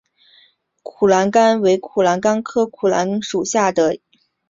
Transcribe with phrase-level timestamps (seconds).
[0.81, 4.21] 苦槛蓝为苦槛蓝科苦槛蓝属下的一个种。